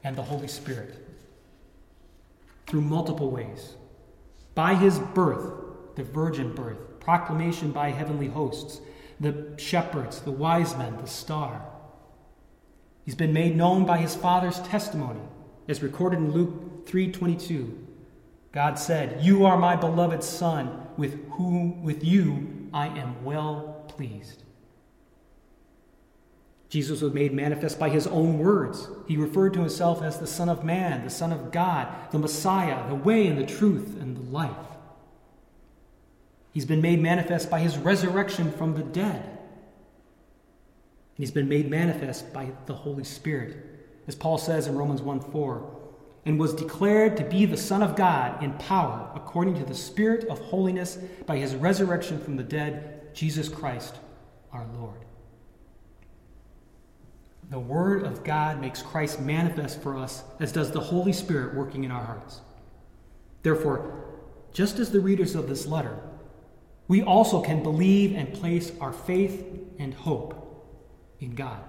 [0.03, 1.07] and the Holy Spirit
[2.65, 3.75] through multiple ways.
[4.55, 5.53] By his birth,
[5.93, 8.81] the virgin birth, proclamation by heavenly hosts,
[9.19, 11.63] the shepherds, the wise men, the star.
[13.03, 15.21] He's been made known by his Father's testimony,
[15.67, 17.87] as recorded in Luke 3:22.
[18.51, 24.41] God said, "You are my beloved son, with whom with you I am well pleased."
[26.75, 28.89] Jesus was made manifest by his own words.
[29.07, 32.85] He referred to himself as the Son of Man, the Son of God, the Messiah,
[32.89, 34.51] the way and the truth and the life.
[36.51, 39.23] He's been made manifest by his resurrection from the dead.
[39.23, 39.37] And
[41.15, 43.55] He's been made manifest by the Holy Spirit,
[44.09, 45.79] as Paul says in Romans 1 4,
[46.25, 50.25] and was declared to be the Son of God in power, according to the Spirit
[50.25, 53.95] of holiness, by his resurrection from the dead, Jesus Christ
[54.51, 55.04] our Lord.
[57.49, 61.83] The Word of God makes Christ manifest for us, as does the Holy Spirit working
[61.83, 62.41] in our hearts.
[63.43, 64.05] Therefore,
[64.51, 65.99] just as the readers of this letter
[66.87, 69.43] we also can believe and place our faith
[69.79, 70.41] and hope
[71.19, 71.63] in God.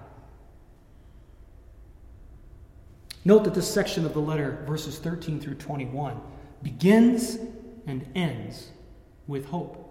[3.25, 6.21] Note that this section of the letter, verses 13 through 21,
[6.61, 7.37] begins
[7.87, 8.69] and ends
[9.25, 9.83] with hope.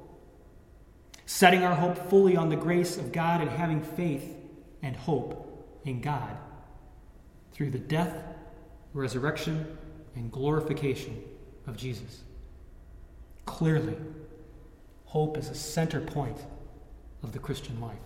[1.26, 4.36] Setting our hope fully on the grace of God and having faith
[4.82, 5.42] and hope
[5.86, 6.36] in God
[7.52, 8.14] through the death,
[8.92, 9.78] resurrection,
[10.14, 11.22] and glorification
[11.66, 12.22] of Jesus.
[13.46, 13.96] Clearly,
[15.06, 16.38] hope is a center point
[17.22, 17.96] of the Christian life.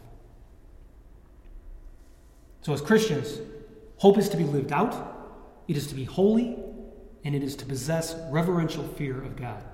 [2.62, 3.40] So, as Christians,
[3.96, 4.94] hope is to be lived out,
[5.66, 6.56] it is to be holy,
[7.24, 9.64] and it is to possess reverential fear of God.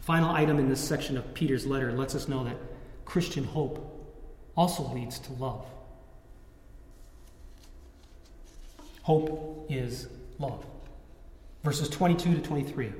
[0.00, 2.56] Final item in this section of Peter's letter lets us know that
[3.04, 3.92] Christian hope
[4.56, 5.66] also leads to love.
[9.06, 10.08] Hope is
[10.40, 10.66] love.
[11.62, 12.92] Verses 22 to 23.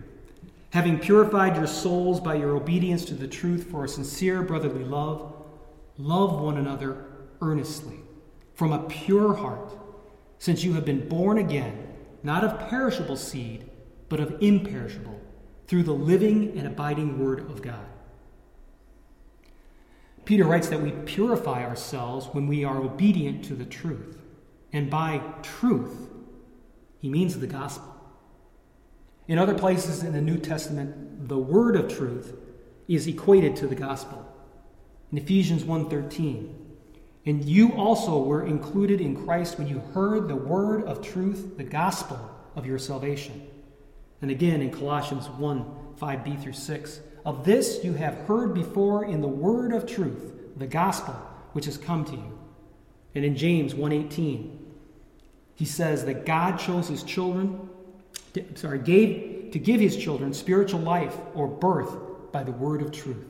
[0.70, 5.34] Having purified your souls by your obedience to the truth for a sincere brotherly love,
[5.98, 7.06] love one another
[7.40, 7.96] earnestly,
[8.54, 9.72] from a pure heart,
[10.38, 11.88] since you have been born again,
[12.22, 13.68] not of perishable seed,
[14.08, 15.20] but of imperishable,
[15.66, 17.84] through the living and abiding Word of God.
[20.24, 24.15] Peter writes that we purify ourselves when we are obedient to the truth.
[24.76, 26.10] And by truth,
[27.00, 27.94] he means the gospel.
[29.26, 32.36] In other places in the New Testament, the word of truth
[32.86, 34.22] is equated to the gospel.
[35.10, 36.54] In Ephesians 1:13,
[37.24, 41.64] and you also were included in Christ when you heard the word of truth, the
[41.64, 42.18] gospel
[42.54, 43.46] of your salvation.
[44.20, 45.64] And again in Colossians 1
[45.98, 50.66] 5b through 6, of this you have heard before in the word of truth, the
[50.66, 51.14] gospel
[51.54, 52.38] which has come to you.
[53.14, 54.65] And in James 1:18,
[55.56, 57.68] he says that God chose his children,
[58.34, 61.96] to, sorry, gave to give his children spiritual life or birth
[62.30, 63.24] by the word of truth.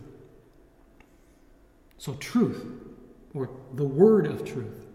[1.99, 2.67] So truth
[3.33, 4.87] or the word of truth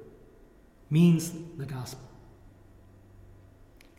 [0.90, 2.08] means the gospel.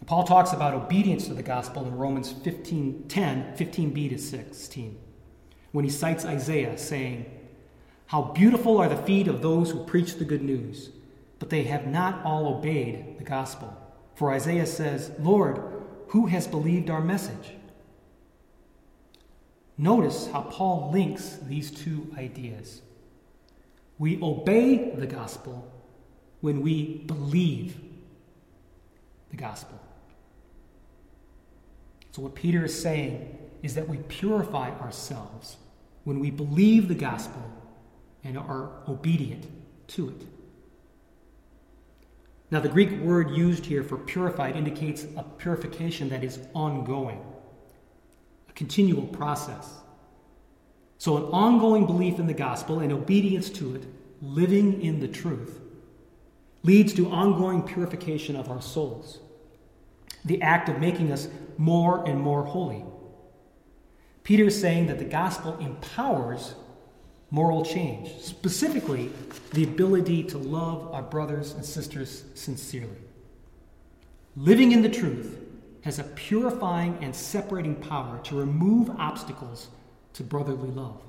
[0.05, 4.99] Paul talks about obedience to the gospel in Romans 15, 10, 15b to 16,
[5.71, 7.25] when he cites Isaiah saying,
[8.07, 10.91] How beautiful are the feet of those who preach the good news,
[11.43, 13.77] but they have not all obeyed the gospel.
[14.15, 15.61] For Isaiah says, Lord,
[16.11, 17.55] who has believed our message?
[19.77, 22.83] Notice how Paul links these two ideas.
[23.99, 25.69] We obey the gospel
[26.43, 27.77] when we believe
[29.31, 29.81] the gospel.
[32.13, 35.57] So, what Peter is saying is that we purify ourselves
[36.05, 37.43] when we believe the gospel
[38.23, 39.49] and are obedient
[39.89, 40.27] to it.
[42.53, 47.25] Now, the Greek word used here for purified indicates a purification that is ongoing,
[48.47, 49.81] a continual process.
[50.99, 53.87] So, an ongoing belief in the gospel and obedience to it,
[54.21, 55.63] living in the truth,
[56.63, 59.21] leads to ongoing purification of our souls
[60.25, 62.85] the act of making us more and more holy.
[64.25, 66.55] Peter is saying that the gospel empowers
[67.33, 69.11] moral change, specifically
[69.53, 73.01] the ability to love our brothers and sisters sincerely.
[74.37, 75.39] Living in the truth
[75.81, 79.69] has a purifying and separating power to remove obstacles
[80.13, 81.03] to brotherly love.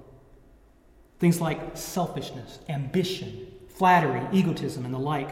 [1.19, 5.29] Things like selfishness, ambition, flattery, egotism, and the like,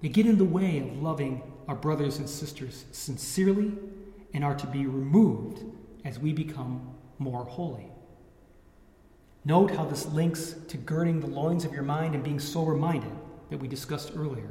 [0.00, 3.70] they get in the way of loving our brothers and sisters sincerely
[4.32, 5.62] and are to be removed
[6.06, 7.90] as we become more holy.
[9.46, 13.12] Note how this links to girding the loins of your mind and being sober minded
[13.48, 14.50] that we discussed earlier,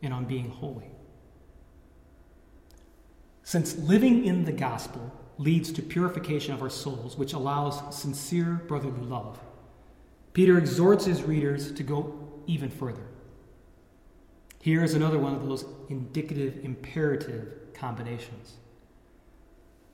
[0.00, 0.90] and on being holy.
[3.42, 9.02] Since living in the gospel leads to purification of our souls, which allows sincere brotherly
[9.02, 9.38] love,
[10.32, 13.06] Peter exhorts his readers to go even further.
[14.62, 18.54] Here is another one of those indicative imperative combinations.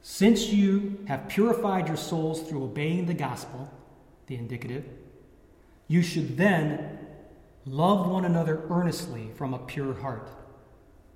[0.00, 3.72] Since you have purified your souls through obeying the gospel,
[4.28, 4.84] the indicative,
[5.88, 6.98] you should then
[7.64, 10.30] love one another earnestly from a pure heart,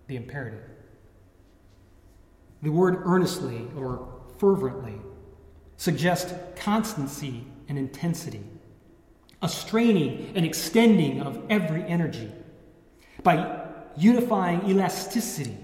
[0.07, 0.65] the imperative.
[2.63, 5.01] The word earnestly or fervently
[5.77, 8.45] suggests constancy and intensity,
[9.41, 12.31] a straining and extending of every energy
[13.23, 15.57] by unifying elasticity,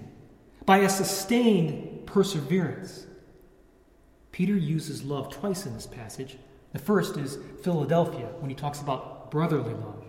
[0.65, 3.05] by a sustained perseverance.
[4.31, 6.37] Peter uses love twice in this passage.
[6.73, 10.05] The first is Philadelphia, when he talks about brotherly love.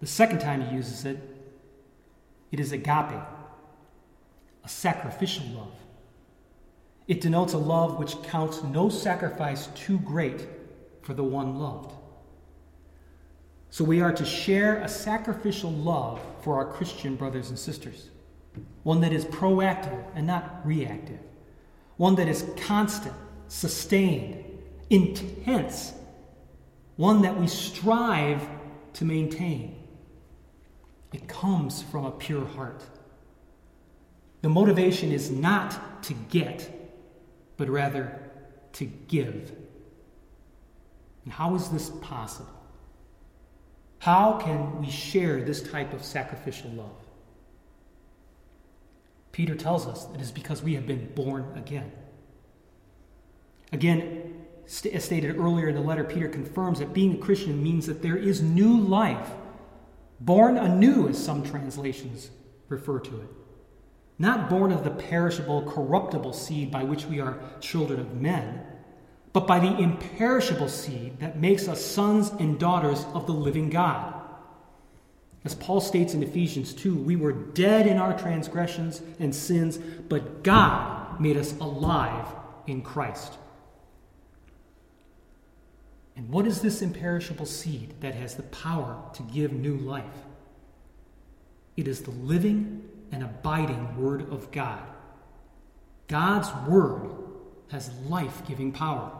[0.00, 1.18] The second time he uses it,
[2.50, 3.12] it is agape,
[4.64, 5.72] a sacrificial love.
[7.08, 10.46] It denotes a love which counts no sacrifice too great
[11.02, 11.94] for the one loved.
[13.70, 18.10] So we are to share a sacrificial love for our Christian brothers and sisters,
[18.82, 21.20] one that is proactive and not reactive,
[21.96, 23.14] one that is constant,
[23.48, 24.44] sustained,
[24.92, 25.94] intense,
[26.96, 28.46] one that we strive
[28.92, 29.74] to maintain.
[31.12, 32.82] It comes from a pure heart.
[34.42, 36.70] The motivation is not to get,
[37.56, 38.30] but rather
[38.74, 39.52] to give.
[41.24, 42.50] And how is this possible?
[43.98, 46.90] How can we share this type of sacrificial love?
[49.30, 51.90] Peter tells us it is because we have been born again.
[53.72, 58.02] Again, as stated earlier in the letter, Peter confirms that being a Christian means that
[58.02, 59.30] there is new life,
[60.20, 62.30] born anew, as some translations
[62.68, 63.28] refer to it.
[64.18, 68.62] Not born of the perishable, corruptible seed by which we are children of men,
[69.32, 74.14] but by the imperishable seed that makes us sons and daughters of the living God.
[75.44, 80.44] As Paul states in Ephesians 2, we were dead in our transgressions and sins, but
[80.44, 82.26] God made us alive
[82.66, 83.38] in Christ.
[86.16, 90.26] And what is this imperishable seed that has the power to give new life?
[91.76, 94.82] It is the living and abiding Word of God.
[96.08, 97.10] God's Word
[97.70, 99.10] has life giving power.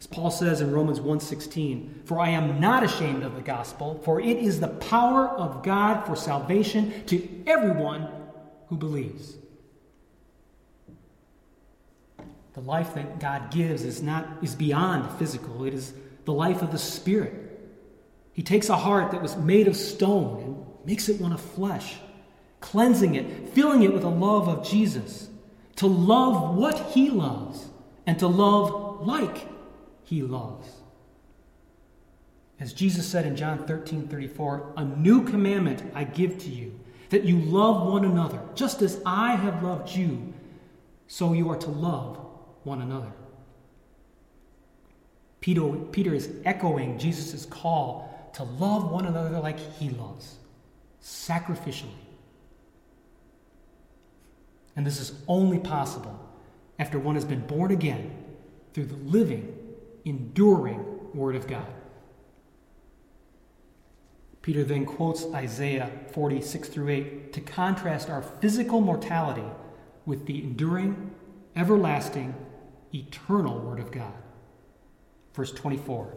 [0.00, 4.20] As Paul says in Romans 1:16, "For I am not ashamed of the gospel, for
[4.20, 8.08] it is the power of God for salvation to everyone
[8.68, 9.36] who believes."
[12.54, 15.64] The life that God gives is not is beyond physical.
[15.64, 15.92] It is
[16.24, 17.34] the life of the spirit.
[18.32, 21.96] He takes a heart that was made of stone and makes it one of flesh,
[22.60, 25.28] cleansing it, filling it with a love of Jesus,
[25.76, 27.68] to love what he loves
[28.06, 29.48] and to love like
[30.04, 30.68] he loves.
[32.60, 36.78] As Jesus said in John 13 34, a new commandment I give to you,
[37.10, 40.32] that you love one another, just as I have loved you,
[41.08, 42.23] so you are to love
[42.64, 43.12] one another.
[45.40, 50.36] Peter, Peter is echoing Jesus' call to love one another like he loves,
[51.02, 51.88] sacrificially.
[54.76, 56.18] And this is only possible
[56.78, 58.10] after one has been born again
[58.72, 59.56] through the living,
[60.04, 60.84] enduring
[61.14, 61.66] Word of God.
[64.42, 69.44] Peter then quotes Isaiah 46 through 8 to contrast our physical mortality
[70.04, 71.12] with the enduring,
[71.56, 72.34] everlasting,
[72.94, 74.12] eternal Word of God.
[75.34, 76.14] Verse 24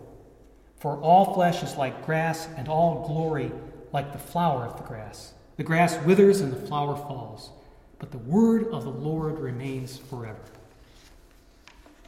[0.79, 3.51] For all flesh is like grass, and all glory
[3.91, 5.33] like the flower of the grass.
[5.57, 7.49] The grass withers and the flower falls,
[7.97, 10.43] but the word of the Lord remains forever.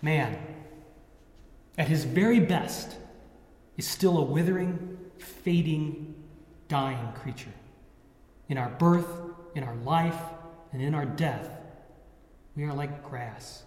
[0.02, 0.38] Man,
[1.78, 2.96] at his very best,
[3.76, 6.14] is still a withering, fading,
[6.68, 7.54] dying creature.
[8.50, 9.08] In our birth,
[9.56, 10.20] in our life,
[10.72, 11.50] and in our death,
[12.56, 13.64] we are like grass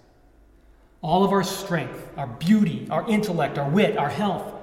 [1.03, 4.55] all of our strength, our beauty, our intellect, our wit, our health.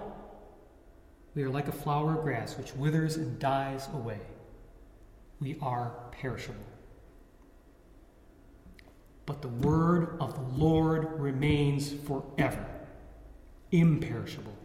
[1.35, 4.19] We are like a flower of grass which withers and dies away.
[5.41, 6.63] We are perishable.
[9.25, 12.65] But the word of the Lord remains forever,
[13.71, 14.55] imperishable.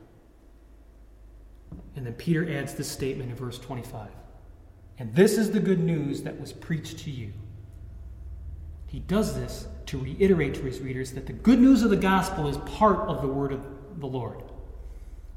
[1.97, 4.09] And then Peter adds this statement in verse 25.
[4.99, 7.33] And this is the good news that was preached to you
[8.95, 12.47] he does this to reiterate to his readers that the good news of the gospel
[12.47, 13.67] is part of the word of
[13.99, 14.41] the Lord.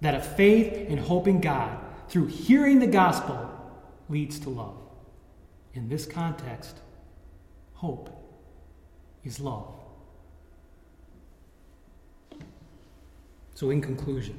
[0.02, 1.76] That a faith and hope in God
[2.08, 3.50] through hearing the gospel
[4.10, 4.78] leads to love.
[5.74, 6.78] In this context,
[7.74, 8.12] hope
[9.24, 9.74] is love.
[13.56, 14.38] So, in conclusion,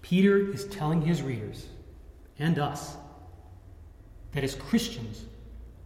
[0.00, 1.66] Peter is telling his readers
[2.38, 2.96] and us
[4.32, 5.26] that as Christians,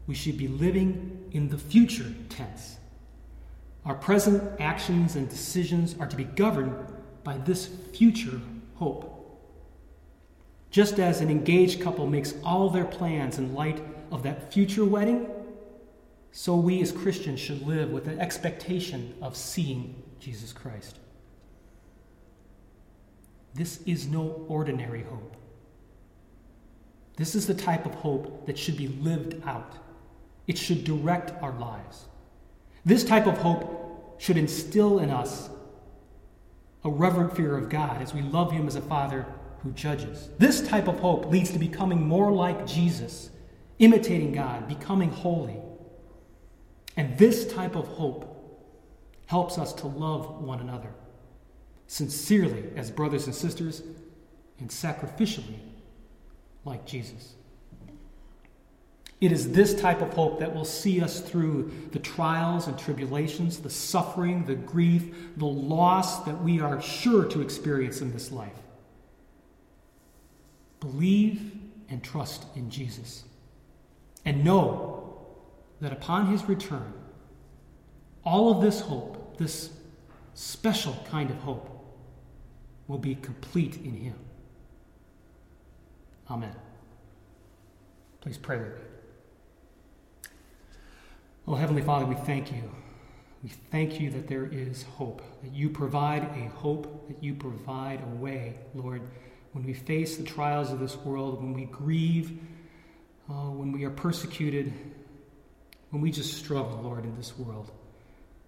[0.07, 2.79] we should be living in the future tense.
[3.85, 6.75] Our present actions and decisions are to be governed
[7.23, 8.41] by this future
[8.77, 9.11] hope.
[10.71, 15.29] Just as an engaged couple makes all their plans in light of that future wedding,
[16.33, 20.99] so we as Christians should live with the expectation of seeing Jesus Christ.
[23.55, 25.37] This is no ordinary hope.
[27.17, 29.77] This is the type of hope that should be lived out.
[30.47, 32.07] It should direct our lives.
[32.85, 35.49] This type of hope should instill in us
[36.85, 39.27] a reverent fear of God as we love Him as a Father
[39.63, 40.29] who judges.
[40.39, 43.31] This type of hope leads to becoming more like Jesus,
[43.79, 45.57] imitating God, becoming holy.
[46.97, 48.31] And this type of hope
[49.27, 50.91] helps us to love one another
[51.87, 53.83] sincerely as brothers and sisters
[54.59, 55.59] and sacrificially
[56.65, 57.35] like Jesus.
[59.25, 63.59] It is this type of hope that will see us through the trials and tribulations,
[63.59, 68.53] the suffering, the grief, the loss that we are sure to experience in this life.
[70.79, 71.53] Believe
[71.89, 73.25] and trust in Jesus.
[74.27, 75.17] And know
[75.81, 76.93] that upon his return,
[78.25, 79.71] all of this hope, this
[80.35, 81.71] special kind of hope,
[82.89, 84.19] will be complete in him.
[86.31, 86.55] Amen.
[88.21, 88.94] Please pray with me.
[91.47, 92.71] Oh, Heavenly Father, we thank you.
[93.43, 98.03] We thank you that there is hope, that you provide a hope, that you provide
[98.03, 99.03] a way, Lord,
[99.53, 102.39] when we face the trials of this world, when we grieve,
[103.29, 104.73] uh, when we are persecuted,
[105.91, 107.71] when we just struggle, Lord, in this world.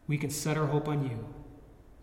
[0.09, 1.23] We can set our hope on you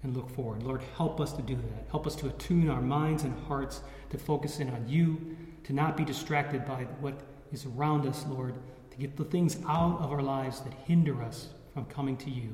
[0.04, 0.62] and look forward.
[0.62, 1.88] Lord, help us to do that.
[1.89, 3.82] Help us to attune our minds and hearts
[4.12, 7.20] to focus in on you, to not be distracted by what
[7.52, 8.54] is around us, Lord,
[8.94, 12.54] to get the things out of our lives that hinder us from coming to you.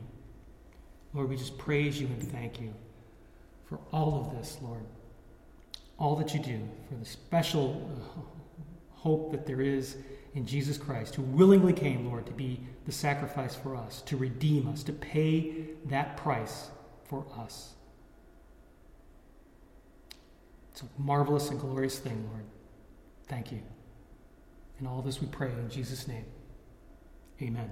[1.14, 2.74] Lord, we just praise you and thank you
[3.66, 4.86] for all of this, Lord.
[5.98, 8.22] All that you do, for the special uh,
[8.92, 9.98] hope that there is
[10.34, 14.70] in Jesus Christ, who willingly came, Lord, to be the sacrifice for us, to redeem
[14.70, 16.70] us, to pay that price
[17.04, 17.74] for us.
[20.72, 22.46] It's a marvelous and glorious thing, Lord.
[23.28, 23.60] Thank you.
[24.80, 26.26] In all this we pray in Jesus' name.
[27.42, 27.70] Amen.